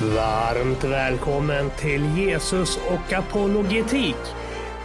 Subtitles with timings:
[0.00, 4.16] Varmt välkommen till Jesus och apologetik.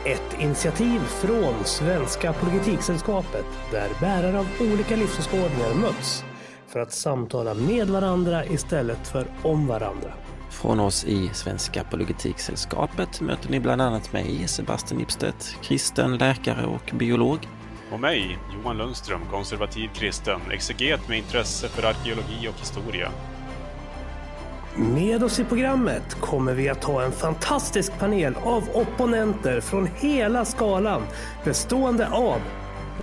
[0.05, 6.26] Ett initiativ från Svenska Apologetiksällskapet där bärare av olika livsåskådningar möts
[6.68, 10.13] för att samtala med varandra istället för om varandra.
[10.49, 16.91] Från oss i Svenska Apologetiksällskapet möter ni bland annat mig, Sebastian Ipstedt, kristen, läkare och
[16.94, 17.48] biolog.
[17.91, 23.12] Och mig, Johan Lundström, konservativ kristen, exeget med intresse för arkeologi och historia.
[24.76, 30.45] Med oss i programmet kommer vi att ha en fantastisk panel av opponenter från hela
[30.45, 31.02] skalan
[31.44, 32.42] bestående av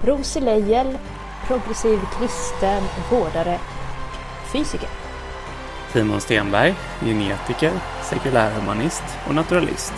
[0.05, 0.98] Rosie Leijel,
[1.47, 3.59] progressiv kristen, vårdare,
[4.52, 4.89] fysiker.
[5.92, 7.73] Simon Stenberg, genetiker,
[8.03, 9.95] sekulärhumanist och naturalist.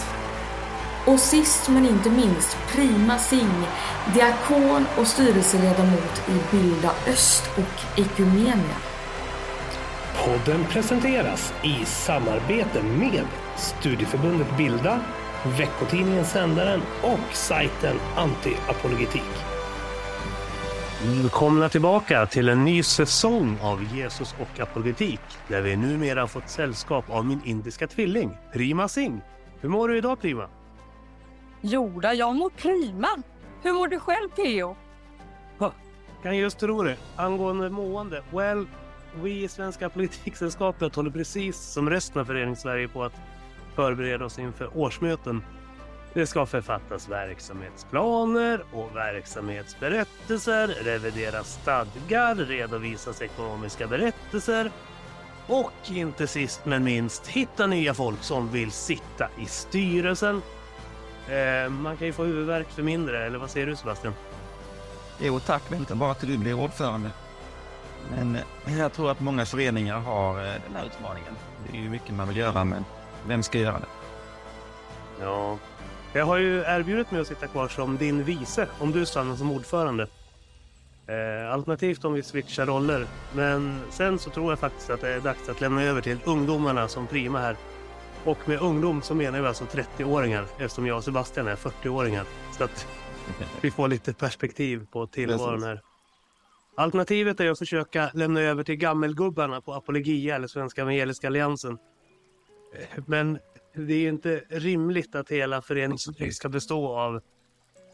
[1.06, 3.66] Och sist men inte minst Prima Sing,
[4.14, 8.88] diakon och styrelseledamot i Bilda Öst och Ekumenia.
[10.24, 13.24] Podden presenteras i samarbete med
[13.56, 15.00] Studieförbundet Bilda,
[15.58, 19.44] veckotidningen Sändaren och sajten Anti-apologetik.
[21.05, 27.11] Välkomna tillbaka till en ny säsong av Jesus och apologetik där vi numera fått sällskap
[27.11, 29.19] av min indiska tvilling Prima Singh.
[29.61, 30.48] Hur mår du idag Prima?
[31.61, 33.08] Jodå, jag mår prima.
[33.62, 34.77] Hur mår du själv Theo?
[36.22, 36.96] Kan just tro det.
[37.16, 38.66] Angående mående, well,
[39.14, 43.14] vi i Svenska Politiksällskapet håller precis som resten av Föreningssverige på att
[43.75, 45.42] förbereda oss inför årsmöten.
[46.14, 54.70] Det ska författas verksamhetsplaner och verksamhetsberättelser, revideras stadgar, redovisas ekonomiska berättelser
[55.47, 60.42] och inte sist men minst hitta nya folk som vill sitta i styrelsen.
[61.29, 64.14] Eh, man kan ju få huvudvärk för mindre, eller vad säger du Sebastian?
[65.20, 67.11] Jo tack, vänta bara till du blir ordförande.
[68.10, 68.38] Men
[68.78, 71.32] jag tror att många föreningar har eh, den här utmaningen.
[71.66, 72.84] Det är ju mycket man vill göra, men
[73.27, 73.86] vem ska göra det?
[75.20, 75.58] Ja,
[76.12, 79.50] jag har ju erbjudit mig att sitta kvar som din vice om du stannar som
[79.50, 80.06] ordförande.
[81.06, 83.06] Eh, alternativt om vi switchar roller.
[83.34, 86.89] Men sen så tror jag faktiskt att det är dags att lämna över till ungdomarna
[86.89, 87.56] som prima här.
[88.24, 92.24] Och med ungdom så menar vi alltså 30-åringar eftersom jag och Sebastian är 40-åringar.
[92.58, 92.86] Så att
[93.61, 95.80] vi får lite perspektiv på tillvaron här.
[96.78, 101.78] Alternativet är att försöka lämna över till gammelgubbarna på Apologia eller Svenska Evangeliska Alliansen.
[102.74, 103.39] Eh, men
[103.74, 107.20] det är inte rimligt att hela föreningen ska bestå av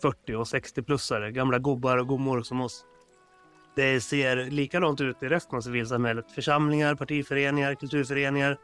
[0.03, 2.85] 40 och 60-plussare, gamla gubbar och gummor som oss.
[3.77, 6.33] Det ser likadant ut i resten av civilsamhället.
[6.33, 8.59] Församlingar, partiföreningar, kulturföreningar.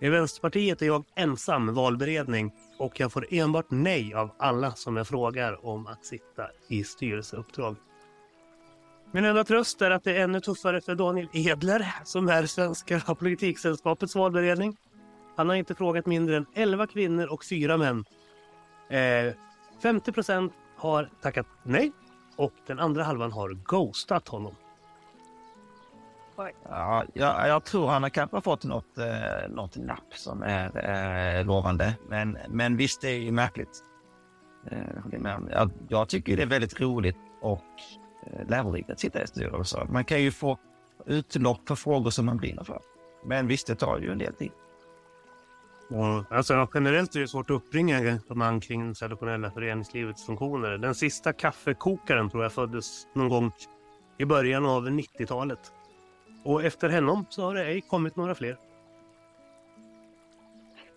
[0.00, 5.08] I Vänsterpartiet är jag ensam valberedning och jag får enbart nej av alla som jag
[5.08, 7.76] frågar om att sitta i styrelseuppdrag.
[9.12, 13.00] Min enda tröst är att det är ännu tuffare för Daniel Edler som är Svenska
[13.14, 14.76] Politiksällskapets valberedning.
[15.36, 18.04] Han har inte frågat mindre än 11 kvinnor och 4 män.
[18.90, 19.34] Eh,
[19.82, 21.92] 50 procent har tackat nej
[22.36, 24.54] och den andra halvan har ghostat honom.
[26.68, 31.46] Ja, jag, jag tror han har kanske fått något, eh, något napp som är eh,
[31.46, 31.94] lovande.
[32.08, 33.84] Men, men visst, det är ju märkligt.
[34.70, 34.78] Eh,
[35.48, 37.64] jag jag, tycker det är väldigt roligt och
[38.48, 39.86] lärorikt att sitta i styrelser.
[39.90, 40.58] Man kan ju få
[41.06, 42.80] utlopp för frågor som man brinner för.
[43.24, 44.50] Men visst, det tar ju en del tid.
[45.90, 50.78] Och, alltså, generellt är det svårt att uppbringa engagemang kring det traditionella föreningslivets funktioner.
[50.78, 53.52] Den sista kaffekokaren tror jag föddes någon gång
[54.18, 55.72] i början av 90-talet.
[56.44, 58.58] Och efter honom så har det ej kommit några fler.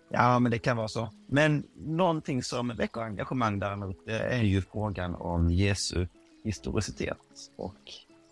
[0.08, 1.08] Ja, men det kan vara så.
[1.26, 6.06] Men någonting som väcker engagemang däremot det är ju frågan om Jesu
[6.44, 7.18] historicitet
[7.56, 7.74] och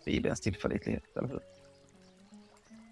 [0.04, 1.41] Bibelns tillförlitlighet, eller hur?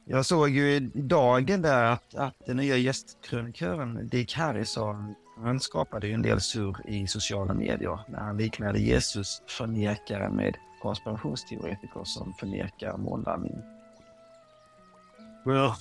[0.04, 6.06] Jag såg ju i dagen där att, att den nya gästkrönikören Dick Harrison, han skapade
[6.06, 12.34] ju en del surr i sociala medier när han liknade Jesus förnekare med konspirationsteoretiker som
[12.34, 13.56] förnekar månlandning.
[15.44, 15.76] Ja.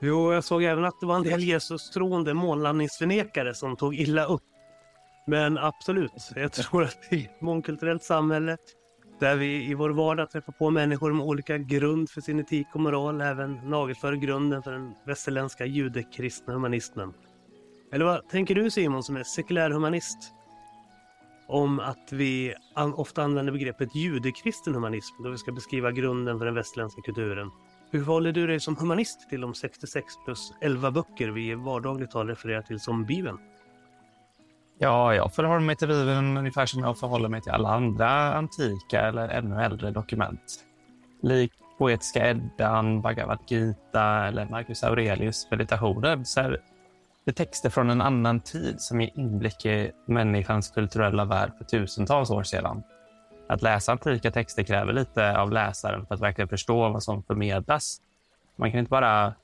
[0.00, 4.42] Jo, jag såg även att det var en del Jesus-troende månlandningsförnekare som tog illa upp.
[5.28, 8.56] Men absolut, jag tror att i ett mångkulturellt samhälle
[9.20, 12.80] där vi i vår vardag träffar på människor med olika grund för sin etik och
[12.80, 17.14] moral, även nagelför grunden för den västerländska judekristna humanismen.
[17.92, 20.18] Eller vad tänker du Simon som är sekulär humanist?
[21.48, 22.54] Om att vi
[22.94, 27.50] ofta använder begreppet judekristen humanism då vi ska beskriva grunden för den västerländska kulturen.
[27.90, 32.10] Hur förhåller du dig som humanist till de 66 plus 11 böcker vi i vardagligt
[32.10, 33.38] tal refererar till som Bibeln?
[34.78, 39.00] Ja, jag förhåller mig till Bibeln ungefär som jag förhåller mig till alla andra antika
[39.00, 40.64] eller ännu äldre dokument.
[41.22, 46.60] Likt poetiska Eddan, Bhagavad Gita eller Marcus Aurelius meditationer så är
[47.24, 52.30] det texter från en annan tid som ger inblick i människans kulturella värld för tusentals
[52.30, 52.82] år sedan.
[53.48, 58.00] Att läsa antika texter kräver lite av läsaren för att verkligen förstå vad som förmedlas.
[58.56, 59.34] Man kan inte bara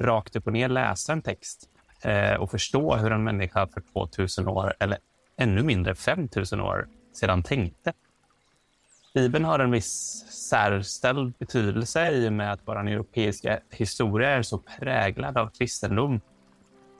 [0.00, 1.70] rakt upp och ner läsa en text
[2.06, 4.98] Eh, och förstå hur en människa för 2000 år, eller
[5.36, 7.92] ännu mindre 5000 år sedan tänkte.
[9.14, 14.58] Bibeln har en viss särställd betydelse i och med att vår europeiska historia är så
[14.58, 16.20] präglad av kristendom.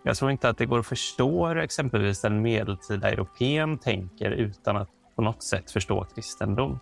[0.05, 4.77] Jag tror inte att det går att förstå hur exempelvis den medeltida europeen tänker utan
[4.77, 6.81] att på något sätt förstå kristendom.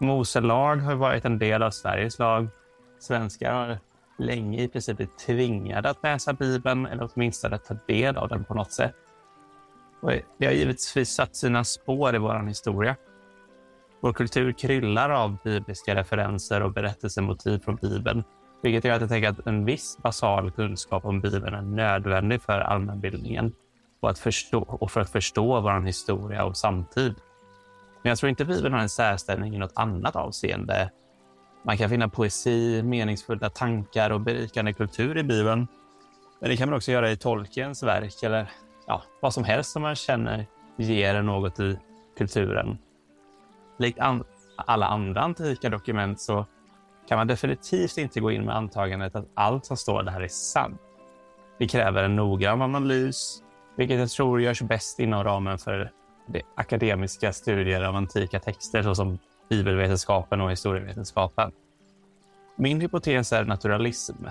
[0.00, 2.48] Mose lag har varit en del av Sveriges lag.
[2.98, 3.78] Svenskar har
[4.18, 8.54] länge i princip blivit tvingade att läsa Bibeln eller åtminstone ta del av den på
[8.54, 8.94] något sätt.
[10.00, 12.96] Och det har givetvis satt sina spår i vår historia.
[14.00, 18.24] Vår kultur kryllar av bibliska referenser och berättelsemotiv från Bibeln,
[18.62, 22.60] vilket gör att jag tänker att en viss basal kunskap om Bibeln är nödvändig för
[22.60, 23.52] allmänbildningen
[24.00, 27.14] och, att förstå, och för att förstå vår historia och samtid.
[28.02, 30.90] Men jag tror inte Bibeln har en särställning i något annat avseende.
[31.62, 35.66] Man kan finna poesi, meningsfulla tankar och berikande kultur i Bibeln.
[36.40, 38.50] Men det kan man också göra i Tolkiens verk eller
[38.86, 41.78] ja, vad som helst som man känner ger något i
[42.18, 42.78] kulturen.
[43.78, 44.24] Likt an
[44.56, 46.46] alla andra antika dokument så
[47.08, 50.80] kan man definitivt inte gå in med antagandet att allt som står där är sant.
[51.58, 53.42] Det kräver en noggrann analys,
[53.76, 55.90] vilket jag tror görs bäst inom ramen för
[56.26, 59.18] det akademiska studier av antika texter såsom
[59.48, 61.52] bibelvetenskapen och historievetenskapen.
[62.56, 64.26] Min hypotes är naturalism,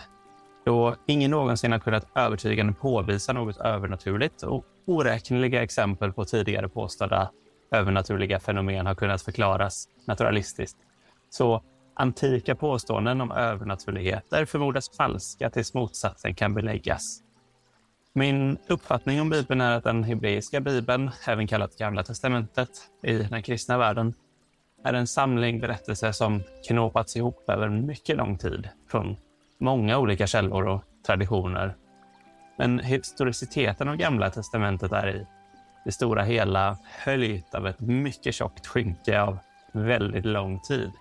[0.65, 7.31] då ingen någonsin har kunnat övertygande påvisa något övernaturligt och oräkneliga exempel på tidigare påstådda
[7.71, 10.77] övernaturliga fenomen har kunnat förklaras naturalistiskt.
[11.29, 17.21] Så antika påståenden om övernaturligheter förmodas falska tills motsatsen kan beläggas.
[18.13, 22.69] Min uppfattning om Bibeln är att den hebreiska Bibeln, även kallat Gamla testamentet
[23.03, 24.13] i den kristna världen,
[24.83, 29.17] är en samling berättelser som knåpats ihop över mycket lång tid från
[29.57, 31.75] många olika källor och traditioner.
[32.57, 35.25] Men historiciteten av Gamla testamentet är i
[35.85, 39.37] det stora hela höljt av ett mycket tjockt skynke av
[39.71, 40.91] väldigt lång tid.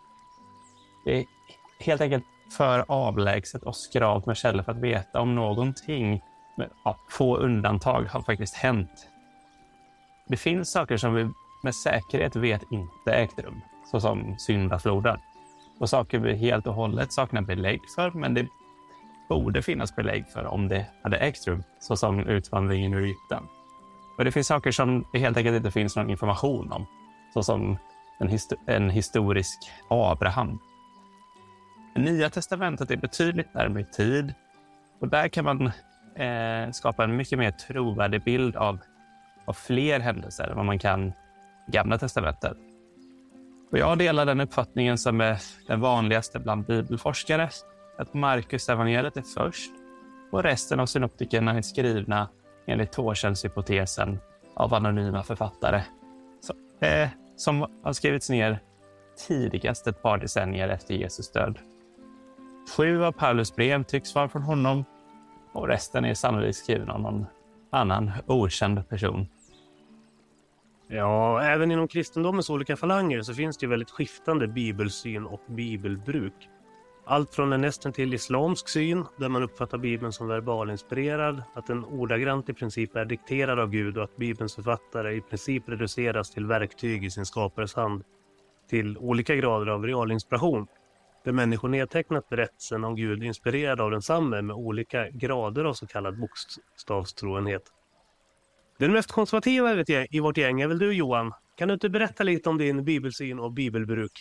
[1.04, 1.24] Det är
[1.80, 2.24] helt enkelt
[2.56, 6.22] för avlägset och skralt med källor för att veta om någonting
[6.56, 9.08] med ja, få undantag har faktiskt hänt.
[10.28, 11.28] Det finns saker som vi
[11.62, 13.60] med säkerhet vet inte ägt rum,
[13.90, 15.18] såsom syndafloden.
[15.78, 18.46] Och saker vi helt och hållet saknar belägg för, men det
[19.28, 23.42] borde finnas belägg för om det hade ägt rum, såsom utvandringen ur Egypten.
[24.18, 26.86] Och det finns saker som det helt enkelt inte finns någon information om,
[27.34, 27.78] såsom
[28.18, 29.58] en, histo en historisk
[29.88, 30.58] Abraham.
[31.94, 34.34] Nya testamentet är betydligt närmare i tid
[35.00, 35.66] och där kan man
[36.16, 38.78] eh, skapa en mycket mer trovärdig bild av,
[39.44, 41.12] av fler händelser än vad man kan
[41.70, 42.56] Gamla testamentet.
[43.72, 47.50] Och jag delar den uppfattningen som är den vanligaste bland bibelforskare,
[47.98, 49.70] att Markus evangeliet är först
[50.32, 52.28] och resten av synoptikerna är skrivna
[52.66, 54.18] enligt Torsens-hypotesen
[54.54, 55.82] av anonyma författare
[56.40, 58.60] så, eh, som har skrivits ner
[59.28, 61.58] tidigast ett par decennier efter Jesus död.
[62.76, 64.84] Sju av Paulus brev tycks vara från honom
[65.52, 67.26] och resten är sannolikt skriven av någon
[67.70, 69.28] annan okänd person.
[70.92, 76.48] Ja, även inom kristendomens olika falanger så finns det ju väldigt skiftande bibelsyn och bibelbruk.
[77.04, 81.84] Allt från en nästan till islamsk syn, där man uppfattar Bibeln som verbalinspirerad, att den
[81.84, 86.46] ordagrant i princip är dikterad av Gud och att Bibelns författare i princip reduceras till
[86.46, 88.04] verktyg i sin skapares hand,
[88.70, 90.66] till olika grader av realinspiration,
[91.24, 96.20] där människor nedtecknat berättelsen om Gud inspirerad av densamme med olika grader av så kallad
[96.20, 97.62] bokstavstroenhet.
[98.80, 101.32] Den mest konservativa i vårt gäng är väl du Johan?
[101.56, 104.12] Kan du inte berätta lite om din bibelsyn och bibelbruk?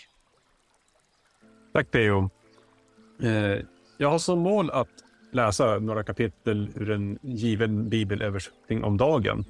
[1.73, 2.29] Tack Theo.
[3.21, 3.65] Eh,
[3.97, 4.89] jag har som mål att
[5.31, 9.45] läsa några kapitel ur en given bibelöversättning om dagen.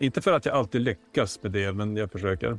[0.00, 2.58] Inte för att jag alltid lyckas med det, men jag försöker.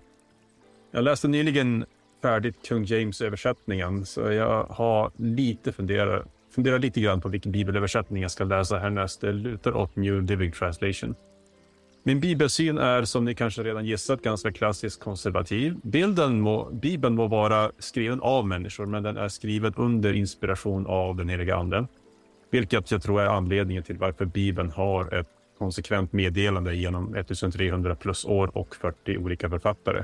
[0.92, 1.86] Jag läste nyligen
[2.22, 8.32] färdigt Kung James-översättningen, så jag har lite funderat funderar lite grann på vilken bibelöversättning jag
[8.32, 9.22] ska läsa härnäst.
[9.22, 11.16] Det lutar åt New Living Translation.
[12.04, 15.76] Min bibelsyn är, som ni kanske redan gissat, ganska klassiskt konservativ.
[15.84, 21.16] Bilden må, Bibeln må vara skriven av människor, men den är skriven under inspiration av
[21.16, 21.88] den heliga Anden.
[22.52, 25.28] Vilket jag tror är anledningen till varför Bibeln har ett
[25.58, 30.04] konsekvent meddelande genom 1300 plus år och 40 olika författare.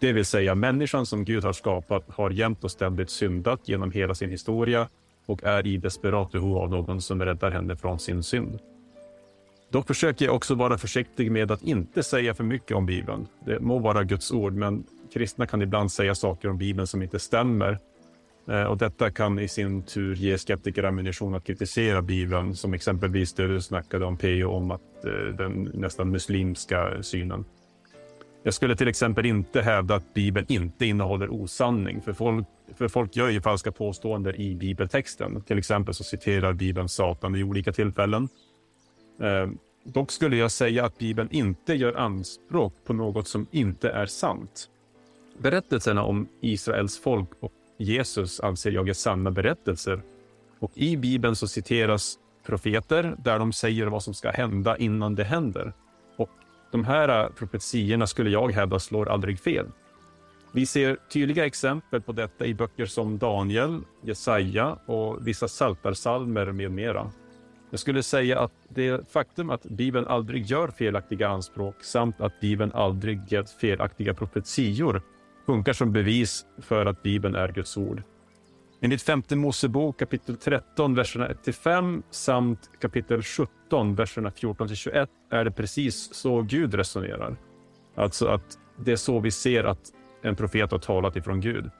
[0.00, 4.14] Det vill säga människan som Gud har skapat har jämt och ständigt syndat genom hela
[4.14, 4.88] sin historia
[5.26, 8.58] och är i desperat behov av någon som räddar henne från sin synd.
[9.70, 13.26] Dock försöker jag också vara försiktig med att inte säga för mycket om Bibeln.
[13.46, 17.18] Det må vara Guds ord, men kristna kan ibland säga saker om Bibeln som inte
[17.18, 17.78] stämmer.
[18.48, 23.32] Eh, och detta kan i sin tur ge skeptiker ammunition att kritisera Bibeln, som exempelvis
[23.32, 27.44] det du snackade om PO om att eh, den nästan muslimska synen.
[28.42, 32.46] Jag skulle till exempel inte hävda att Bibeln inte innehåller osanning, för folk,
[32.76, 35.42] för folk gör ju falska påståenden i bibeltexten.
[35.42, 38.28] Till exempel så citerar Bibeln Satan vid olika tillfällen.
[39.20, 39.50] Eh,
[39.84, 44.70] dock skulle jag säga att Bibeln inte gör anspråk på något som inte är sant.
[45.38, 50.02] Berättelserna om Israels folk och Jesus anser jag är sanna berättelser.
[50.58, 55.24] Och i Bibeln så citeras profeter där de säger vad som ska hända innan det
[55.24, 55.72] händer.
[56.16, 56.30] Och
[56.70, 59.66] de här profetiorna skulle jag hävda slår aldrig fel.
[60.52, 66.70] Vi ser tydliga exempel på detta i böcker som Daniel, Jesaja och vissa saltarsalmer med
[66.70, 67.10] mera.
[67.70, 72.72] Jag skulle säga att det faktum att Bibeln aldrig gör felaktiga anspråk samt att Bibeln
[72.72, 75.02] aldrig gett felaktiga profetior
[75.46, 78.02] funkar som bevis för att Bibeln är Guds ord.
[78.80, 86.14] Enligt femte Mosebok kapitel 13, verserna 1-5 samt kapitel 17, verserna 14-21 är det precis
[86.14, 87.36] så Gud resonerar.
[87.94, 91.70] Alltså att det är så vi ser att en profet har talat ifrån Gud.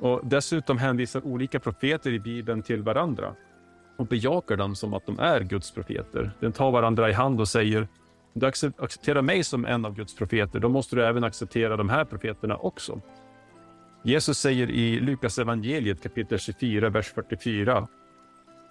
[0.00, 3.34] Och Dessutom hänvisar olika profeter i Bibeln till varandra
[3.96, 6.30] och bejakar dem som att de är Guds profeter.
[6.40, 7.88] Den tar varandra i hand och säger
[8.36, 8.46] om du
[8.78, 12.56] accepterar mig som en av Guds profeter, då måste du även acceptera de här profeterna
[12.56, 13.00] också.
[14.02, 17.88] Jesus säger i Lukas evangeliet kapitel 24, vers 44.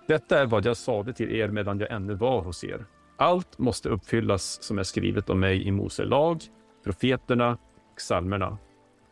[0.08, 2.86] Detta är vad jag sade till er medan jag ännu var hos er.
[3.18, 6.42] Allt måste uppfyllas som är skrivet om mig i Mose lag,
[6.84, 7.52] profeterna
[7.92, 8.58] och psalmerna,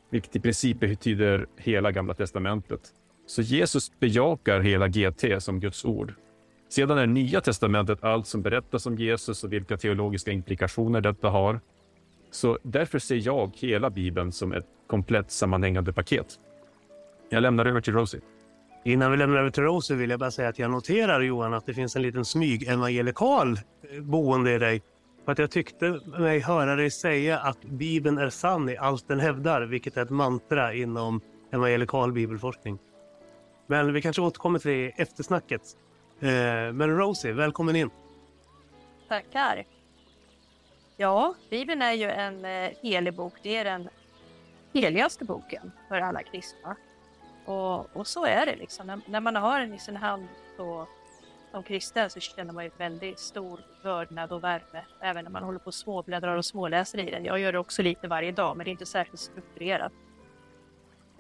[0.10, 2.82] vilket i princip betyder hela Gamla testamentet.
[3.26, 6.14] Så Jesus bejakar hela GT som Guds ord.
[6.70, 11.60] Sedan är Nya testamentet allt som berättas om Jesus och vilka teologiska implikationer detta har.
[12.32, 16.28] Så därför ser jag hela Bibeln som ett komplett sammanhängande paket.
[17.30, 18.22] Jag lämnar över till Rosie.
[18.86, 21.66] Innan vi lämnar över till Rosie vill jag bara säga att jag noterar Johan att
[21.66, 24.82] det finns en liten smyg-evangelikal eh, boende i dig.
[25.26, 29.20] För att jag tyckte mig höra dig säga att Bibeln är sann i allt den
[29.20, 32.80] hävdar, vilket är ett mantra inom evangelikal bibelforskning.
[33.68, 35.62] Men vi kanske återkommer till det i eftersnacket.
[36.20, 36.30] Eh,
[36.74, 37.90] men Rosie, välkommen in.
[39.08, 39.66] Tackar.
[40.98, 43.34] Ja, Bibeln är ju en eh, helig bok.
[43.44, 43.90] Det är den
[44.74, 46.76] heligaste boken för alla kristna.
[47.46, 48.88] Och, och så är det liksom.
[48.88, 50.28] När, när, man har den i sin hand
[50.58, 50.88] så,
[51.52, 54.86] som kristen så känner man ju väldigt stor vördnad och värme.
[55.02, 57.26] Även när man håller på och småbläddrar och småläser i den.
[57.26, 59.92] Jag gör det också lite varje dag, men det är inte särskilt strukturerat.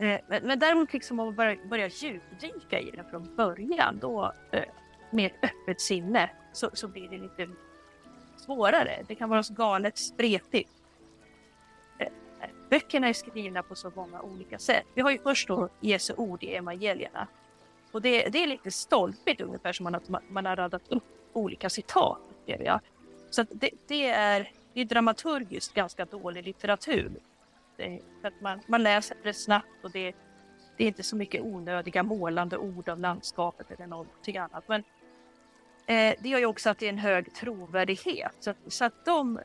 [0.03, 4.33] Eh, men, men däremot liksom om man börjar, börjar djupdyka i den från början, då
[4.51, 4.63] eh,
[5.09, 7.49] med ett öppet sinne, så, så blir det lite
[8.37, 9.03] svårare.
[9.07, 10.69] Det kan vara så galet spretigt.
[11.99, 12.07] Eh,
[12.69, 14.85] böckerna är skrivna på så många olika sätt.
[14.93, 17.27] Vi har ju först då Jesu ord i evangelierna.
[17.91, 21.69] Och det, det är lite stolpigt ungefär som man, man, man har radat upp olika
[21.69, 22.79] citat, jag.
[23.29, 27.11] Så det, det, är, det är dramaturgiskt ganska dålig litteratur.
[27.77, 30.15] Det, för att man, man läser det snabbt och det,
[30.77, 34.63] det är inte så mycket onödiga målande ord av landskapet eller någonting annat.
[34.67, 34.83] Men
[35.85, 38.35] eh, det gör ju också att det är en hög trovärdighet.
[38.39, 39.37] Så, så att de,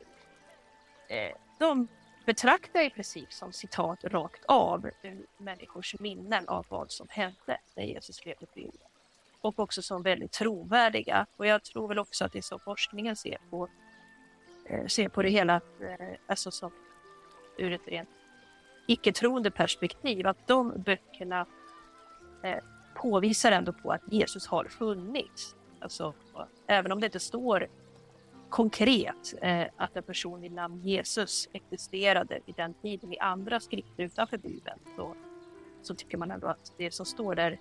[1.09, 1.89] eh, de
[2.27, 7.85] betraktar i princip som citat rakt av ur människors minnen av vad som hände när
[7.85, 8.89] Jesus levde på jorden.
[9.41, 11.27] Och också som väldigt trovärdiga.
[11.37, 13.69] Och jag tror väl också att det är så forskningen ser på,
[14.67, 16.73] eh, ser på det hela, eh, alltså som
[17.59, 18.09] ur ett rent
[18.87, 21.47] icke-troende perspektiv, att de böckerna
[22.43, 22.59] eh,
[22.95, 25.57] påvisar ändå på att Jesus har funnits.
[25.81, 26.15] Alltså,
[26.67, 27.69] även om det inte står
[28.49, 34.03] konkret eh, att en person vid namn Jesus existerade vid den tiden i andra skrifter
[34.03, 35.15] utanför Bibeln, så,
[35.83, 37.61] så tycker man ändå att det som står där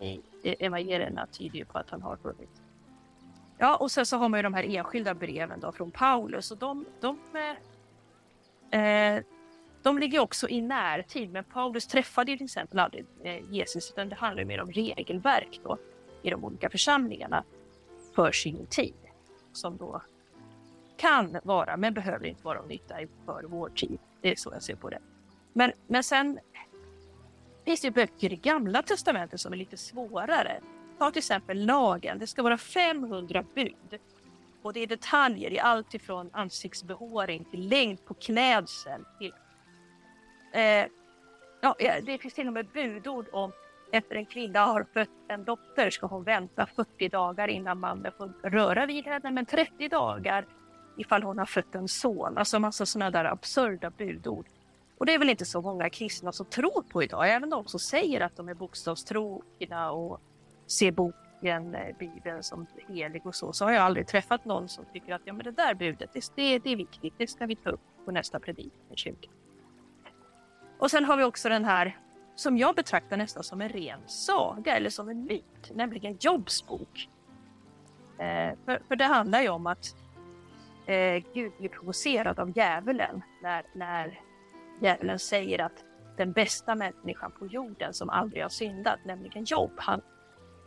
[0.00, 2.62] i evangelierna tyder på att han har funnits.
[3.58, 6.58] Ja, och sen så har man ju de här enskilda breven då från Paulus och
[6.58, 7.18] de, de
[8.70, 9.24] eh,
[9.82, 14.14] de ligger också i närtid, men Paulus träffade till exempel aldrig eh, Jesus, utan det
[14.14, 15.78] handlar mer om regelverk då,
[16.22, 17.44] i de olika församlingarna
[18.14, 18.94] för sin tid,
[19.52, 20.02] som då
[20.96, 22.94] kan vara, men behöver inte vara av nytta
[23.26, 23.98] för vår tid.
[24.20, 24.98] Det är så jag ser på det.
[25.52, 26.38] Men, men sen
[27.64, 30.60] finns det böcker i Gamla Testamentet som är lite svårare.
[30.98, 32.18] Ta till exempel lagen.
[32.18, 34.00] Det ska vara 500 bud.
[34.62, 39.32] Både i detaljer i allt ifrån ansiktsbehåring till längd på klädsel till
[40.52, 40.86] eh,
[41.60, 43.52] ja, eh, det finns till och med budord om
[43.92, 48.32] efter en kvinna har fött en dotter ska hon vänta 40 dagar innan mannen får
[48.42, 50.46] röra vid henne, men 30 dagar
[50.96, 52.38] ifall hon har fött en son.
[52.38, 54.46] Alltså massa sådana där absurda budord.
[54.98, 57.80] Och det är väl inte så många kristna som tror på idag, även de som
[57.80, 60.20] säger att de är bokstavstrogna och
[60.66, 64.68] ser boken, verkligen eh, Bibeln, som helig och så, så har jag aldrig träffat någon
[64.68, 67.46] som tycker att ja, men det där budet, det, det, det är viktigt, det ska
[67.46, 69.32] vi ta upp på nästa predikan i kyrkan.
[70.78, 71.98] Och sen har vi också den här
[72.34, 77.08] som jag betraktar nästan som en ren saga eller som en myt, nämligen Jobs bok.
[78.18, 79.96] Eh, för, för, det handlar ju om att
[80.86, 84.20] eh, Gud blir provocerad av djävulen när, när
[84.80, 85.84] djävulen säger att
[86.16, 90.00] den bästa människan på jorden som aldrig har syndat, nämligen Job han,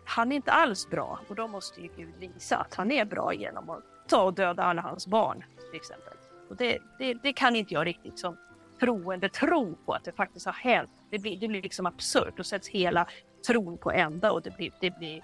[0.05, 3.33] han är inte alls bra och då måste ju Gud visa att han är bra
[3.33, 6.13] genom att ta och döda alla hans barn till exempel.
[6.49, 8.37] Och det, det, det kan inte jag riktigt som
[8.79, 10.91] troende tro på att det faktiskt har hänt.
[11.09, 12.39] Det blir, det blir liksom absurt.
[12.39, 13.07] och sätts hela
[13.47, 15.23] tron på ända och det blir, det blir,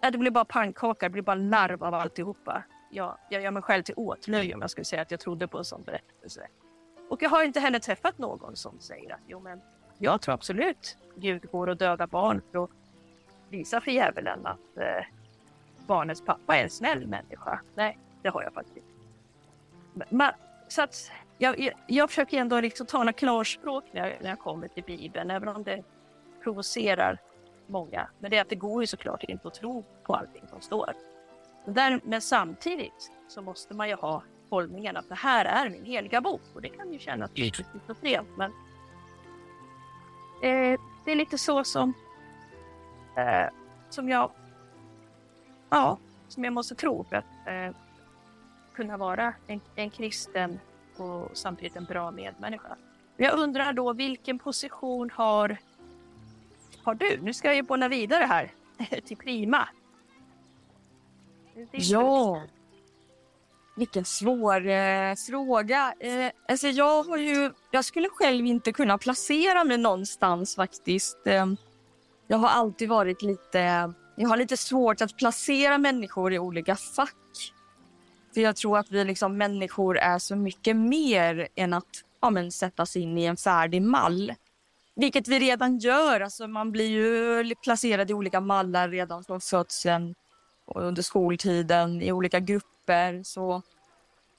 [0.00, 2.64] ja, det blir bara pannkaka, det blir bara larv av alltihopa.
[2.90, 5.58] Jag, jag gör mig själv till åtlöje om jag skulle säga att jag trodde på
[5.58, 6.48] en sån berättelse.
[7.08, 9.60] Och jag har inte heller träffat någon som säger att jo men
[9.98, 12.70] jag tror absolut Gud går och dödar barn för att
[13.50, 15.04] visa för djävulen att eh,
[15.86, 17.60] barnets pappa är en snäll människa.
[17.74, 20.06] Nej, det har jag faktiskt inte.
[20.08, 20.32] Men,
[20.68, 24.68] så att jag, jag, jag försöker ändå liksom tala klarspråk när jag, när jag kommer
[24.68, 25.84] till Bibeln, även om det
[26.42, 27.18] provocerar
[27.66, 28.08] många.
[28.18, 30.92] Men det är att det går ju såklart inte att tro på allting som står.
[31.64, 35.84] Men, där, men samtidigt så måste man ju ha hållningen att det här är min
[35.84, 38.50] heliga bok och det kan ju kännas lite schizofrent men
[40.42, 41.94] eh, det är lite så som
[43.16, 43.46] eh,
[43.90, 44.30] som jag
[45.70, 45.98] ja,
[46.28, 47.76] som jag måste tro för att eh,
[48.74, 50.60] kunna vara en, en kristen
[50.96, 52.76] och samtidigt en bra medmänniska.
[53.16, 55.56] Jag undrar då vilken position har,
[56.82, 57.20] har du?
[57.22, 58.52] Nu ska jag ju bolla vidare här
[59.04, 59.68] till Prima.
[61.72, 62.42] Ja,
[63.76, 65.94] vilken svår eh, fråga.
[66.00, 71.26] Eh, alltså jag, har ju, jag skulle själv inte kunna placera mig någonstans faktiskt.
[71.26, 71.46] Eh,
[72.28, 73.92] jag har alltid varit lite...
[74.16, 77.14] Jag har lite svårt att placera människor i olika fack.
[78.34, 82.52] För jag tror att vi liksom människor är så mycket mer än att ja, men,
[82.52, 84.32] sättas in i en färdig mall.
[84.96, 86.20] Vilket vi redan gör.
[86.20, 90.14] Alltså, man blir ju placerad i olika mallar redan från födseln
[90.66, 93.22] och under skoltiden i olika grupper.
[93.22, 93.62] Så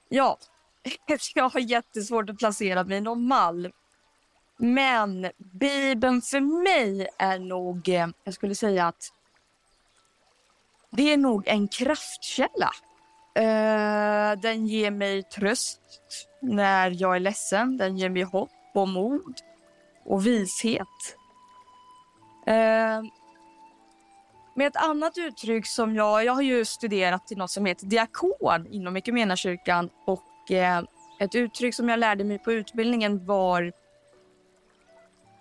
[0.08, 0.38] ja,
[1.34, 3.70] jag har jättesvårt att placera mig i någon mall.
[4.62, 9.12] Men Bibeln för mig är nog, eh, jag skulle säga att
[10.90, 12.70] det är nog en kraftkälla.
[13.38, 15.80] Uh, den ger mig tröst
[16.42, 17.76] när jag är ledsen.
[17.76, 19.34] Den ger mig hopp och mod
[20.04, 21.16] och vishet.
[22.48, 23.10] Uh,
[24.54, 26.24] med ett annat uttryck som jag...
[26.24, 30.82] Jag har ju studerat till något som heter diakon inom Equmeniakyrkan och uh,
[31.20, 33.72] ett uttryck som jag lärde mig på utbildningen var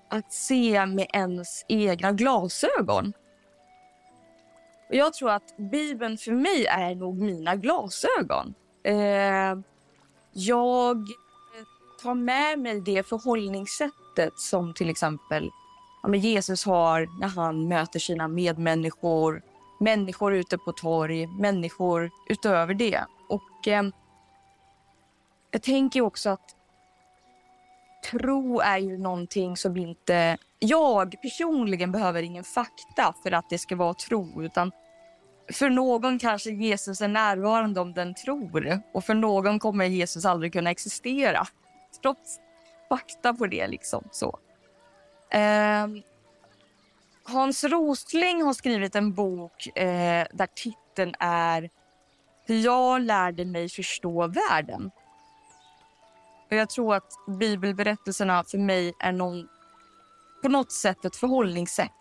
[0.10, 3.14] att se med ens egna glasögon.
[4.90, 8.54] Och jag tror att Bibeln för mig är nog mina glasögon.
[8.84, 9.60] Eh,
[10.32, 11.66] jag eh,
[12.04, 15.50] tar med mig det förhållningssättet som till exempel
[16.04, 19.42] ja, Jesus har när han möter sina medmänniskor,
[19.80, 23.06] människor ute på torg, människor utöver det.
[23.30, 23.84] Och eh,
[25.52, 26.56] jag tänker också att
[28.12, 30.38] tro är ju någonting som inte...
[30.60, 34.44] Jag personligen behöver ingen fakta för att det ska vara tro.
[34.44, 34.72] Utan
[35.52, 38.82] för någon kanske Jesus är närvarande om den tror.
[38.94, 41.48] Och för någon kommer Jesus aldrig kunna existera.
[42.02, 42.40] Trots
[42.90, 43.68] fakta på det.
[43.68, 44.40] liksom så.
[45.32, 45.88] Eh,
[47.24, 51.70] Hans Rosling har skrivit en bok eh, där titeln är
[52.46, 54.92] Hur jag lärde mig förstå världen.
[56.50, 59.48] Och jag tror att bibelberättelserna för mig är någon,
[60.42, 61.92] på något sätt ett förhållningssätt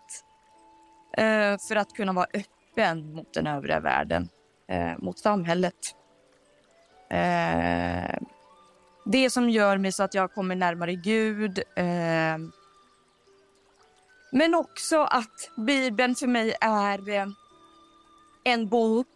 [1.17, 4.29] eh, för att kunna vara öppen mot den övriga världen,
[4.67, 5.95] eh, mot samhället.
[7.09, 8.19] Eh,
[9.05, 11.57] det som gör mig så att jag kommer närmare Gud.
[11.75, 12.37] Eh,
[14.31, 17.27] men också att Bibeln för mig är eh,
[18.43, 19.07] en bok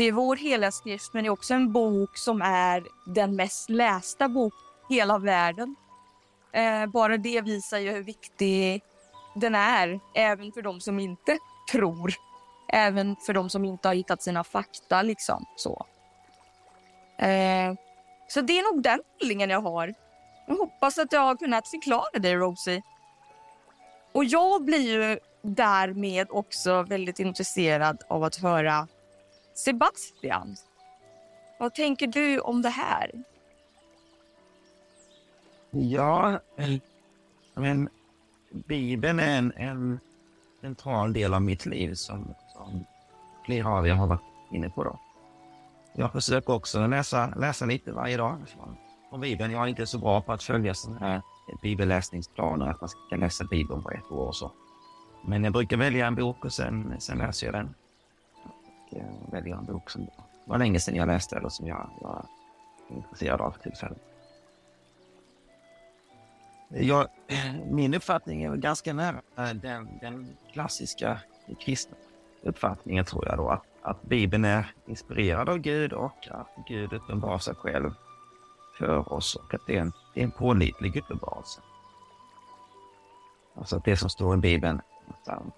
[0.00, 3.70] det är vår heliga skrift, men det är också en bok som är den mest
[3.70, 4.54] lästa bok
[4.90, 5.76] i hela världen.
[6.52, 8.82] Eh, bara det visar ju hur viktig
[9.34, 11.38] den är, även för de som inte
[11.72, 12.14] tror.
[12.68, 15.02] Även för de som inte har hittat sina fakta.
[15.02, 15.86] liksom så.
[17.18, 17.74] Eh,
[18.28, 19.94] så det är nog den hållningen jag har.
[20.46, 22.82] Jag hoppas att jag har kunnat förklara det, Rosie.
[24.12, 28.88] Och jag blir ju därmed också väldigt intresserad av att höra
[29.64, 30.56] Sebastian.
[31.58, 33.24] Vad tänker du om det här?
[35.70, 36.40] Ja,
[37.54, 37.88] men
[38.50, 40.00] Bibeln är en, en
[40.60, 42.84] central del av mitt liv som, som
[43.46, 44.84] flera av er har varit inne på.
[44.84, 45.00] Då.
[45.94, 48.38] Jag försöker också läsa, läsa lite varje dag
[49.10, 49.52] från Bibeln.
[49.52, 51.22] Jag är inte så bra på att följa sådana här
[51.62, 54.52] bibelläsningsplaner, att man ska läsa Bibeln på ett år och så.
[55.24, 57.74] Men jag brukar välja en bok och sen, sen läser jag den.
[58.90, 60.06] Och eh, väljer en bok som
[60.44, 62.24] var länge sedan jag läste eller som jag var
[62.88, 63.98] intresserad av tillfället.
[66.68, 67.08] Jag,
[67.70, 71.20] min uppfattning är ganska nära eh, den, den klassiska
[71.58, 71.96] kristna
[72.42, 73.48] uppfattningen tror jag då.
[73.48, 77.90] Att, att Bibeln är inspirerad av Gud och att Gud uppenbarar sig själv
[78.78, 81.60] för oss och att det är en, det är en pålitlig uppenbarelse.
[83.54, 85.54] Alltså att det som står i Bibeln är sant.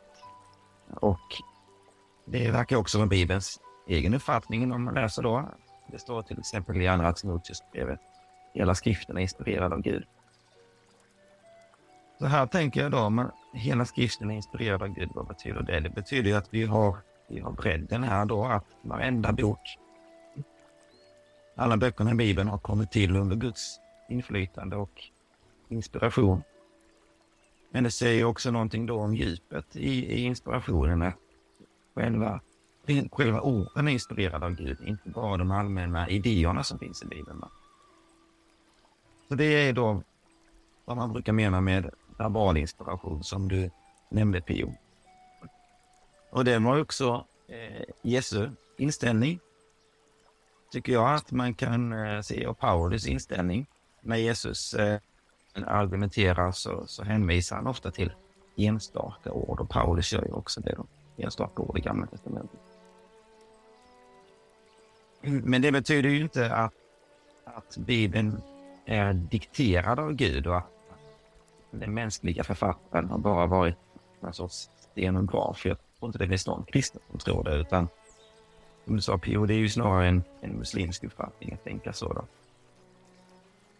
[0.94, 1.42] Och
[2.24, 5.48] det verkar också vara Bibelns egen uppfattning om man läser då.
[5.86, 8.00] Det står till exempel i Andra Timoteusbrevet.
[8.54, 10.04] Hela skriften är inspirerad av Gud.
[12.18, 15.10] Så här tänker jag då, men hela skriften är inspirerad av Gud.
[15.14, 15.80] Vad betyder det?
[15.80, 16.96] Det betyder att vi har,
[17.28, 19.78] vi har bredden här då, att varenda bok,
[21.56, 25.02] alla böckerna i Bibeln har kommit till under Guds inflytande och
[25.68, 26.42] inspiration.
[27.70, 31.14] Men det säger också någonting då om djupet i, i inspirationen, att
[31.94, 32.40] själva,
[33.12, 37.44] själva orden är inspirerade av Gud, inte bara de allmänna idéerna som finns i Bibeln.
[39.28, 40.02] Så det är då
[40.84, 43.70] vad man brukar mena med verbal inspiration som du
[44.08, 44.74] nämnde Pio.
[46.30, 49.40] Och det var också eh, Jesu inställning.
[50.72, 53.66] Tycker jag att man kan eh, se och Paulus inställning.
[54.00, 55.00] När Jesus eh,
[55.54, 58.12] argumenterar så, så hänvisar han ofta till
[58.56, 60.86] enstaka ord och Paulus gör ju också det då.
[61.16, 62.60] Enstaka ord i Gamla Testamentet.
[65.22, 66.74] Mm, men det betyder ju inte att,
[67.44, 68.42] att Bibeln
[68.86, 70.70] är dikterad av Gud och att
[71.70, 73.76] den mänskliga författaren har bara varit
[74.20, 75.66] en sorts stenograf.
[75.66, 77.88] Jag tror inte det finns någon kristen som tror det, utan
[78.84, 79.46] som du sa P.O.
[79.46, 82.12] det är ju snarare en, en muslimsk uppfattning att tänka så.
[82.12, 82.24] Då.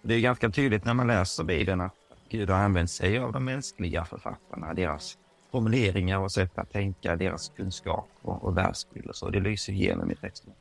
[0.03, 1.95] Det är ganska tydligt när man läser Bibeln att
[2.29, 5.18] Gud har använt sig av de mänskliga författarna, deras
[5.53, 9.31] formuleringar och sätt att tänka, deras kunskap och, och världsbild och så.
[9.31, 10.53] Det lyser igenom i texten.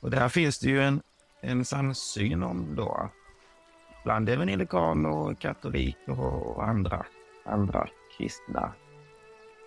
[0.00, 1.02] Och där finns det ju en,
[1.40, 3.10] en samsyn om då
[4.04, 7.06] bland evangelikaner och katoliker och andra,
[7.44, 8.72] andra kristna.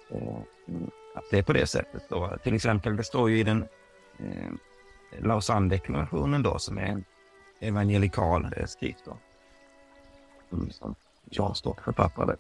[0.10, 0.48] och
[1.16, 2.04] att det är på det sättet.
[2.10, 2.38] Då.
[2.44, 3.68] Till exempel, det står ju i den
[4.18, 4.52] eh,
[5.20, 7.04] Lausanne-deklarationen då, som är en
[7.60, 9.18] evangelikal eh, skrift då,
[10.52, 10.96] mm, som, som
[11.30, 12.36] John Stock författade.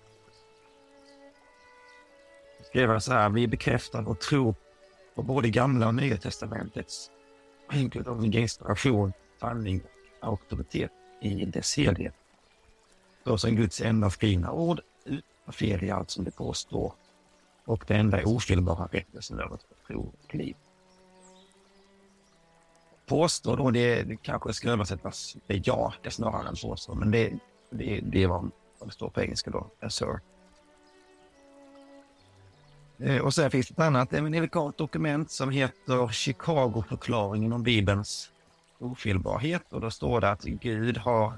[2.70, 4.56] Skrev han så här, vi bekräftar och tror
[5.16, 7.12] på både gamla och nya testamentets
[7.70, 9.82] enkeldomliga inspiration, sanning
[10.22, 12.14] och auktoritet i dess helhet.
[13.24, 16.94] Då som Guds enda skrivna ord utan fel i allt som det påstår
[17.66, 20.56] och det enda ofelbara rättelsen över tro och liv.
[23.06, 27.34] Påstår då, det, det kanske ska översättas bejaka snarare än påstå, men det,
[27.70, 28.52] det, det är vad,
[28.86, 30.22] det står på engelska då, assert.
[33.00, 38.32] Eh, och sen finns det ett annat evangelikalt dokument som heter Chicago-förklaringen om Bibelns
[38.80, 41.34] ofelbarhet och då står det att Gud har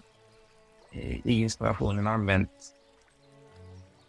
[0.91, 2.52] eh, i inspirationen använt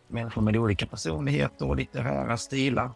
[0.08, 2.90] människor med olika personligheter och litterära stilar.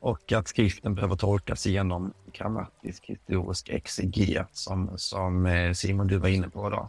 [0.00, 6.28] Och att skriften behöver tolkas genom grammatisk historisk exeget som, som eh, Simon du var
[6.28, 6.88] inne på idag.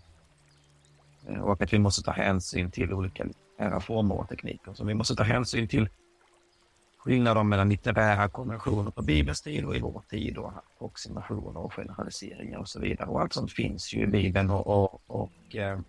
[1.41, 3.25] Och att vi måste ta hänsyn till olika
[3.61, 4.73] litterära former och tekniker.
[4.73, 5.89] som vi måste ta hänsyn till
[6.97, 12.59] skillnader mellan litterära konventioner på Bibelns tid och i vår tid och approximationer och generaliseringar
[12.59, 13.09] och så vidare.
[13.09, 15.79] Och allt sånt finns ju i Bibeln och, och, och eh,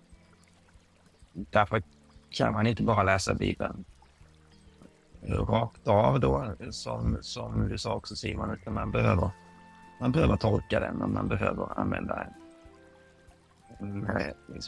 [1.32, 1.82] därför
[2.30, 3.84] kan man inte bara läsa Bibeln
[5.28, 9.30] rakt av då, som, som du sa också Simon, utan man behöver,
[10.00, 12.26] man behöver tolka den och man behöver använda
[13.78, 14.06] en,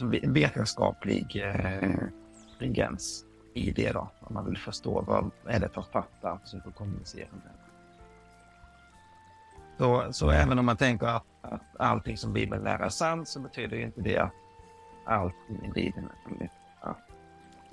[0.01, 2.07] en, en vetenskaplig eh,
[2.55, 7.27] stringens i det då, om man vill förstå vad är det för författare försöker kommunicera
[7.31, 7.51] med.
[9.77, 13.39] Så, så även om man tänker att, att allting som Bibeln lär är sant så
[13.39, 14.33] betyder inte det att
[15.05, 16.97] allting i Bibeln är lätt att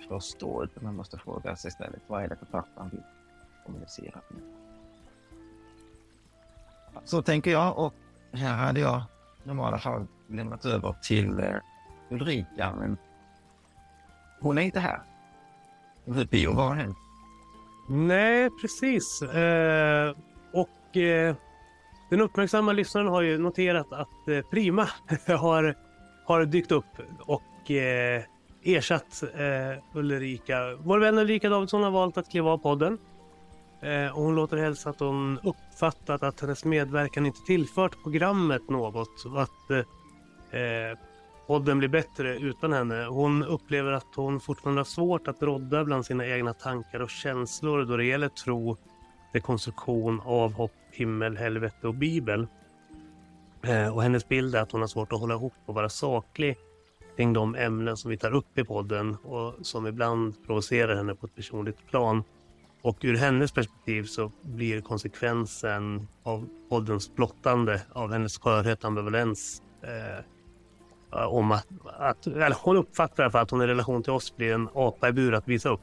[0.09, 3.03] förstå, utan man måste fråga sig istället vad är det författaren vill
[3.67, 4.43] kommunicera med.
[7.05, 7.95] Så tänker jag och
[8.33, 9.03] här hade jag
[9.45, 11.57] normala fall lämnat över till eh,
[12.11, 12.97] Ulrika, men
[14.43, 15.03] hon är inte här.
[16.31, 16.97] Pio, vad har hänt?
[17.89, 19.23] Nej, precis.
[19.23, 20.15] Eh,
[20.53, 21.35] och eh,
[22.11, 24.89] den uppmärksamma lyssnaren har ju noterat att eh, Prima
[25.27, 25.77] har,
[26.25, 26.85] har dykt upp
[27.21, 28.23] och eh,
[28.63, 30.77] ersatt eh, Ulrika.
[30.79, 32.99] Vår vän Ulrika Davidsson har valt att kliva av podden.
[33.81, 39.25] Eh, och hon låter hälsa att hon uppfattat att hennes medverkan inte tillfört programmet något
[39.25, 40.99] och att eh,
[41.47, 43.05] podden blir bättre utan henne.
[43.05, 47.85] Hon upplever att hon fortfarande har svårt att rodda bland sina egna tankar och känslor
[47.85, 48.77] då det gäller tro,
[49.33, 52.47] rekonstruktion, avhopp, himmel, helvete och bibel.
[53.63, 56.57] Eh, och hennes bild är att hon har svårt att hålla ihop och vara saklig
[57.17, 61.27] kring de ämnen som vi tar upp i podden och som ibland provocerar henne på
[61.27, 62.25] ett personligt plan.
[62.83, 69.63] Och ur hennes perspektiv så blir konsekvensen av poddens blottande av hennes skörhet och ambivalens
[69.83, 70.25] eh,
[71.13, 71.67] Eh, om att,
[71.99, 75.13] att eller hon uppfattar för att hon i relation till oss blir en apa i
[75.13, 75.81] bur att visa upp.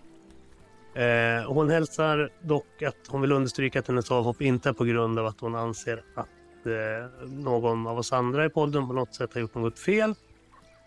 [0.93, 5.19] Eh, hon hälsar dock att hon vill understryka att hennes avhopp inte är på grund
[5.19, 9.33] av att hon anser att eh, någon av oss andra i podden på något sätt
[9.33, 10.09] har gjort något fel.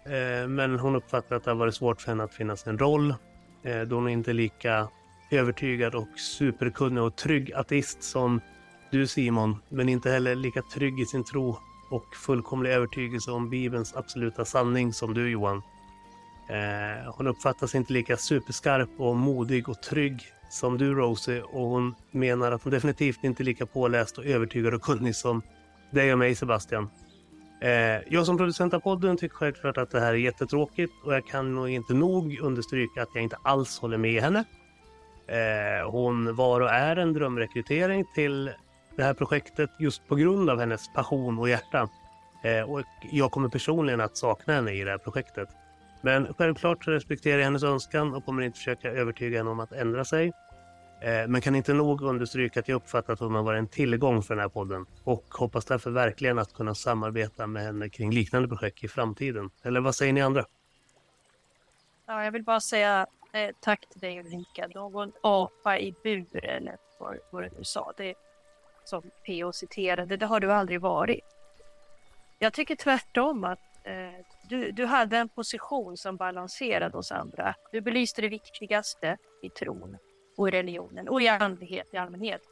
[0.05, 3.15] Eh, men hon uppfattar att det har varit svårt för henne att finna sin roll
[3.63, 4.89] eh, då hon inte är lika
[5.31, 8.41] övertygad och superkunnig och trygg ateist som
[8.91, 11.57] du Simon, men inte heller lika trygg i sin tro
[11.93, 15.63] och fullkomlig övertygelse om Bibelns absoluta sanning som du Johan.
[16.49, 21.95] Eh, hon uppfattas inte lika superskarp och modig och trygg som du Rosie och hon
[22.11, 25.43] menar att hon definitivt inte är lika påläst och övertygad och kunnig som
[25.91, 26.91] dig och mig Sebastian.
[27.61, 31.27] Eh, jag som producent av podden tycker självklart att det här är jättetråkigt och jag
[31.27, 34.45] kan nog inte nog understryka att jag inte alls håller med henne.
[35.27, 38.51] Eh, hon var och är en drömrekrytering till
[38.97, 41.89] det här projektet just på grund av hennes passion och hjärta.
[42.45, 45.49] Eh, och jag kommer personligen att sakna henne i det här projektet.
[46.01, 50.05] Men självklart respekterar jag hennes önskan och kommer inte försöka övertyga henne om att ändra
[50.05, 50.33] sig.
[51.03, 54.23] Eh, men kan inte nog understryka att jag uppfattar att hon har varit en tillgång
[54.23, 58.49] för den här podden och hoppas därför verkligen att kunna samarbeta med henne kring liknande
[58.49, 59.51] projekt i framtiden.
[59.63, 60.45] Eller vad säger ni andra?
[62.07, 64.69] Ja, jag vill bara säga eh, tack till dig Ulrika.
[64.75, 67.93] Någon apa i bur eller vad, vad du sa.
[67.97, 68.15] Det,
[68.85, 69.53] som P.O.
[69.53, 71.25] citerade, det har du aldrig varit.
[72.39, 77.55] Jag tycker tvärtom att eh, du, du hade en position som balanserade oss andra.
[77.73, 79.97] Du belyste det viktigaste i tron
[80.37, 82.43] och i religionen och i andlighet i allmänhet.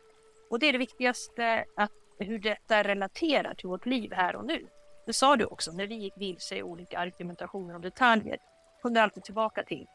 [0.50, 4.66] Och det är det viktigaste, att hur detta relaterar till vårt liv här och nu.
[5.06, 8.38] Det sa du också, när vi gick vilse i olika argumentationer om detaljer,
[8.82, 9.86] kom du alltid tillbaka till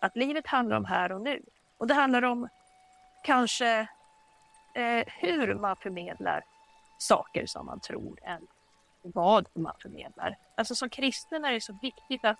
[0.00, 1.42] att livet handlar om här och nu.
[1.78, 2.48] Och det handlar om
[3.24, 3.88] kanske
[4.74, 6.44] eh, hur man förmedlar
[6.98, 8.46] saker som man tror än
[9.02, 10.36] vad man förmedlar.
[10.54, 12.38] Alltså som kristen är det så viktigt att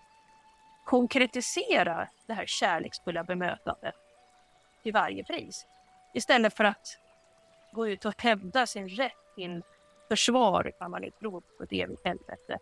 [0.84, 3.94] konkretisera det här kärleksfulla bemötandet
[4.82, 5.66] till varje pris.
[6.14, 6.98] Istället för att
[7.72, 9.62] gå ut och hävda sin rätt till
[10.08, 12.58] försvar ifall man inte tror på ett evigt helvete.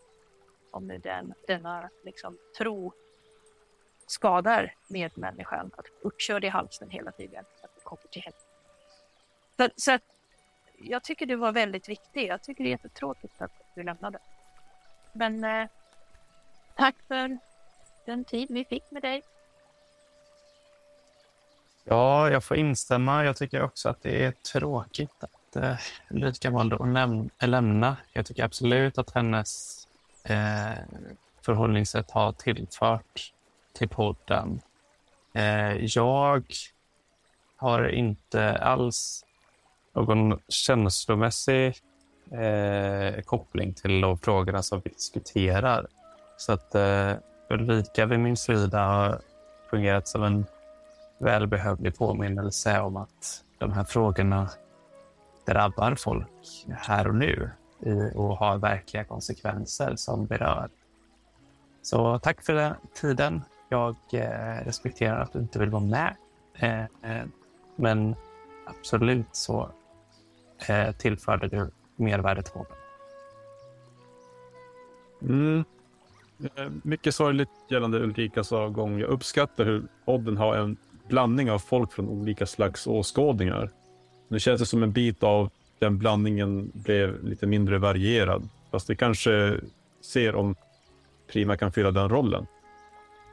[0.70, 2.92] Om nu den, denna liksom, tro
[4.06, 8.47] skadar medmänniskan, att uppkörd i halsen hela tiden, att det kommer till helvete.
[9.58, 10.02] Så, så att,
[10.78, 12.26] jag tycker du var väldigt viktig.
[12.26, 14.18] Jag tycker det är jättetråkigt att du lämnade.
[15.12, 15.68] Men eh,
[16.76, 17.38] tack för
[18.06, 19.22] den tid vi fick med dig.
[21.84, 23.24] Ja, jag får instämma.
[23.24, 25.76] Jag tycker också att det är tråkigt att eh,
[26.10, 27.96] Ulrika valde att läm eh, lämna.
[28.12, 29.78] Jag tycker absolut att hennes
[30.24, 30.72] eh,
[31.42, 33.32] förhållningssätt har tillfört
[33.72, 34.60] till podden.
[35.34, 36.44] Eh, jag
[37.56, 39.24] har inte alls
[39.98, 41.74] någon känslomässig
[42.30, 45.86] eh, koppling till de frågorna som vi diskuterar.
[46.36, 47.12] Så att eh,
[47.50, 49.20] Ulrika vid min sida har
[49.70, 50.46] fungerat som en
[51.18, 54.50] välbehövlig påminnelse om att de här frågorna
[55.46, 57.50] drabbar folk här och nu
[58.14, 60.68] och har verkliga konsekvenser som berör.
[61.82, 63.42] Så tack för den tiden.
[63.68, 66.16] Jag eh, respekterar att du inte vill vara med.
[66.54, 67.26] Eh, eh,
[67.76, 68.14] men
[68.66, 69.70] absolut så
[70.68, 72.76] eh, tillförde du mervärde till podden.
[75.22, 75.64] Mm.
[76.56, 78.98] Eh, mycket sorgligt gällande Ulrikas avgång.
[78.98, 80.76] Jag uppskattar hur podden har en
[81.08, 83.70] blandning av folk från olika slags åskådningar.
[84.28, 88.48] Nu känns det som en bit av den blandningen blev lite mindre varierad.
[88.70, 89.60] Fast vi kanske
[90.00, 90.54] ser om
[91.32, 92.46] Prima kan fylla den rollen.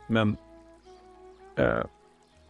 [0.07, 0.37] Men
[1.57, 1.83] eh,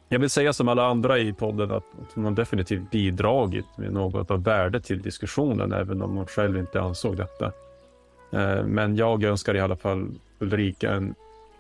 [0.10, 4.32] jag vill säga som alla andra i podden att hon har definitivt bidragit med något
[4.32, 7.46] av värde till diskussionen, även om hon själv inte ansåg detta.
[8.32, 11.16] Eh, men jag önskar i alla fall Ulrika en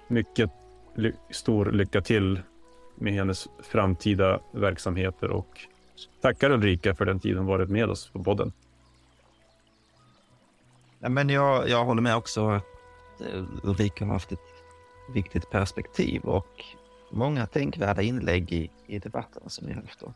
[0.07, 0.51] mycket
[0.95, 2.39] ly stor lycka till
[2.95, 5.59] med hennes framtida verksamheter och
[6.21, 8.51] tackar Ulrika för den tid hon varit med oss på podden.
[10.99, 12.61] Ja, men jag, jag håller med också.
[13.19, 14.39] Eh, Ulrika har haft ett
[15.13, 16.63] viktigt perspektiv och
[17.11, 19.99] många tänkvärda inlägg i, i debatterna som vi har haft.
[19.99, 20.13] Då.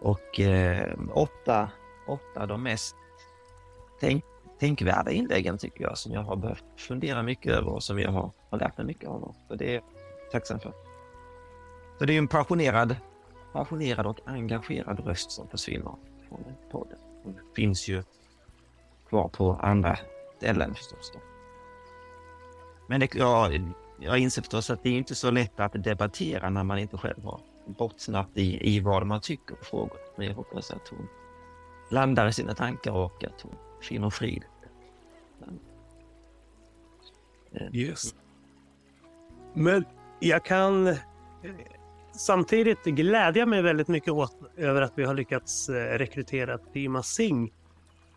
[0.00, 1.70] Och eh, åtta,
[2.08, 2.96] åtta av de mest
[4.00, 4.24] tänk,
[4.58, 8.30] tänkvärda inläggen tycker jag som jag har behövt fundera mycket över och som jag har,
[8.50, 9.34] har lärt mig mycket av.
[9.48, 9.82] Så det är jag
[10.32, 10.72] tacksam för.
[11.98, 12.96] Så det är en passionerad,
[13.52, 15.94] passionerad och engagerad röst som försvinner
[16.28, 16.98] från podden.
[17.24, 18.02] Den finns ju
[19.08, 19.98] kvar på andra
[20.36, 21.12] ställen förstås.
[21.14, 21.20] Då.
[22.88, 23.10] Men det,
[24.00, 27.24] jag, inser förstås att det är inte så lätt att debattera när man inte själv
[27.24, 29.98] har bottnat i, i vad man tycker på frågor.
[30.16, 31.08] Men jag hoppas att hon
[31.90, 34.44] landar i sina tankar och att hon finner frid.
[37.72, 38.14] Yes.
[39.54, 39.84] Men
[40.20, 40.94] jag kan eh,
[42.12, 47.52] samtidigt glädja mig väldigt mycket åt över att vi har lyckats eh, rekrytera Prima Singh.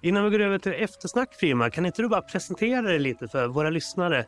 [0.01, 3.47] Innan vi går över till eftersnack Prima, kan inte du bara presentera dig lite för
[3.47, 4.25] våra lyssnare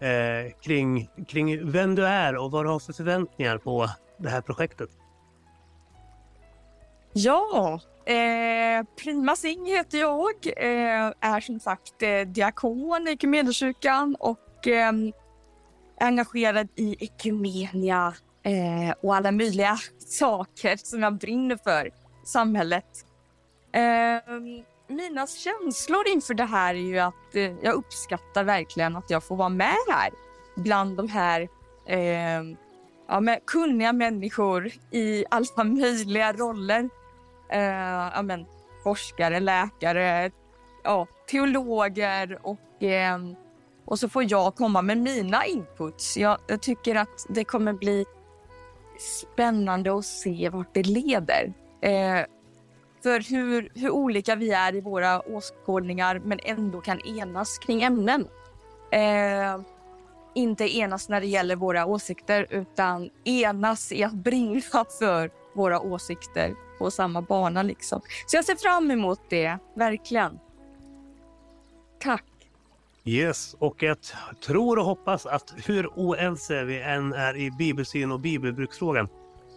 [0.00, 4.40] eh, kring, kring vem du är och vad du har för förväntningar på det här
[4.40, 4.90] projektet?
[7.12, 10.34] Ja, eh, Prima Sing heter jag.
[10.56, 14.92] Eh, är som sagt eh, diakon i Equmeniakyrkan och eh,
[16.00, 21.90] engagerad i Equmenia eh, och alla möjliga saker som jag brinner för.
[22.24, 23.04] Samhället.
[23.72, 24.34] Eh,
[24.88, 29.36] mina känslor inför det här är ju att eh, jag uppskattar verkligen att jag får
[29.36, 30.10] vara med här
[30.54, 31.48] bland de här
[31.86, 32.42] eh,
[33.08, 36.88] ja, med kunniga människor i alla möjliga roller.
[37.50, 38.46] Eh, ja, men,
[38.82, 40.30] forskare, läkare,
[40.84, 43.18] ja, teologer och, eh,
[43.84, 46.16] och så får jag komma med mina inputs.
[46.16, 48.04] Jag, jag tycker att det kommer bli
[48.98, 51.52] spännande att se vart det leder.
[51.80, 52.24] Eh,
[53.02, 58.28] för hur, hur olika vi är i våra åskådningar men ändå kan enas kring ämnen.
[58.92, 59.60] Eh,
[60.34, 64.60] inte enas när det gäller våra åsikter utan enas i att bringa
[64.98, 67.62] för våra åsikter på samma bana.
[67.62, 68.00] Liksom.
[68.26, 70.38] Så jag ser fram emot det, verkligen.
[71.98, 72.24] Tack.
[73.04, 73.96] Yes, och jag
[74.46, 79.08] tror och hoppas att hur oense vi än är i bibelsyn och bibelbruksfrågan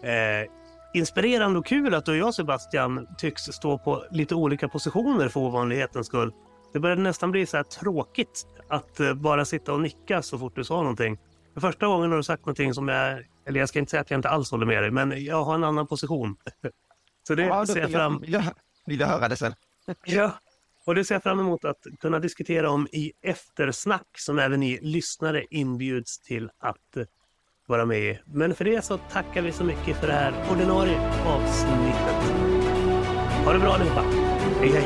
[0.02, 0.52] eh,
[0.94, 5.40] inspirerande och kul att du och jag Sebastian tycks stå på lite olika positioner för
[5.40, 6.34] ovanlighetens skull.
[6.74, 10.56] Det började nästan bli så här tråkigt att uh, bara sitta och nicka så fort
[10.56, 11.18] du sa någonting.
[11.54, 14.12] För första gången har du sagt någonting som jag, eller jag ska inte säga att
[14.12, 16.36] jag inte alls håller med dig, men jag har en annan position.
[17.28, 18.28] så det ja, ser jag fram emot.
[18.28, 18.44] Jag
[18.86, 19.54] vill höra det sen.
[20.06, 20.32] ja,
[20.86, 24.80] och det ser jag fram emot att kunna diskutera om i eftersnack som även ni
[24.82, 27.04] lyssnare inbjuds till att uh,
[27.72, 28.20] vara med i.
[28.34, 32.16] Men för det så tackar vi så mycket för det här ordinarie avsnittet.
[33.46, 34.04] Ha det bra allihopa.
[34.60, 34.84] Hej hej.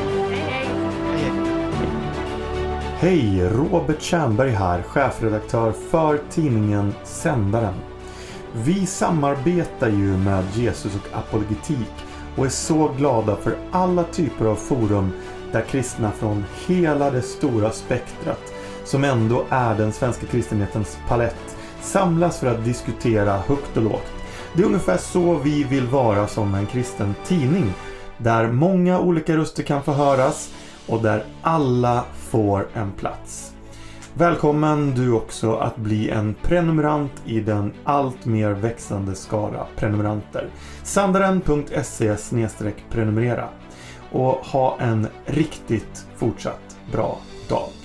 [2.98, 3.48] Hej!
[3.48, 7.74] Robert Tjernberg här, chefredaktör för tidningen Sändaren.
[8.52, 11.92] Vi samarbetar ju med Jesus och apologetik
[12.36, 15.10] och är så glada för alla typer av forum
[15.52, 18.52] där kristna från hela det stora spektrat,
[18.84, 21.55] som ändå är den svenska kristenhetens palett,
[21.86, 24.12] samlas för att diskutera högt och lågt.
[24.54, 27.72] Det är ungefär så vi vill vara som en kristen tidning.
[28.18, 30.54] Där många olika röster kan få höras
[30.86, 33.52] och där alla får en plats.
[34.14, 40.48] Välkommen du också att bli en prenumerant i den allt mer växande skara prenumeranter.
[40.82, 42.16] Sandaren.se
[42.90, 43.48] prenumerera.
[44.12, 47.18] Och ha en riktigt fortsatt bra
[47.48, 47.75] dag.